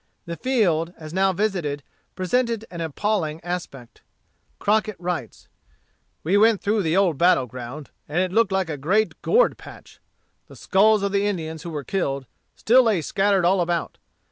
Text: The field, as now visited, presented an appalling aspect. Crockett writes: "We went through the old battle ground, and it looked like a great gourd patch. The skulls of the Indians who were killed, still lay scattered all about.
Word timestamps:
The 0.25 0.35
field, 0.35 0.95
as 0.97 1.13
now 1.13 1.31
visited, 1.31 1.83
presented 2.15 2.65
an 2.71 2.81
appalling 2.81 3.39
aspect. 3.43 4.01
Crockett 4.57 4.95
writes: 4.99 5.47
"We 6.23 6.37
went 6.37 6.59
through 6.59 6.81
the 6.81 6.97
old 6.97 7.19
battle 7.19 7.45
ground, 7.45 7.91
and 8.09 8.17
it 8.17 8.31
looked 8.33 8.51
like 8.51 8.71
a 8.71 8.77
great 8.77 9.21
gourd 9.21 9.59
patch. 9.59 9.99
The 10.47 10.55
skulls 10.55 11.03
of 11.03 11.11
the 11.11 11.27
Indians 11.27 11.61
who 11.61 11.69
were 11.69 11.83
killed, 11.83 12.25
still 12.55 12.81
lay 12.81 13.03
scattered 13.03 13.45
all 13.45 13.61
about. 13.61 13.99